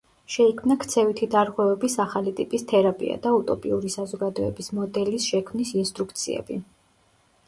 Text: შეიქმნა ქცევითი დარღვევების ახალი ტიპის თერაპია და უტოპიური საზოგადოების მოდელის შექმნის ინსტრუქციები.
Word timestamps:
შეიქმნა 0.35 0.75
ქცევითი 0.83 1.27
დარღვევების 1.33 1.97
ახალი 2.05 2.31
ტიპის 2.39 2.65
თერაპია 2.71 3.17
და 3.25 3.33
უტოპიური 3.39 3.91
საზოგადოების 3.97 4.71
მოდელის 4.79 5.29
შექმნის 5.35 5.75
ინსტრუქციები. 5.83 6.59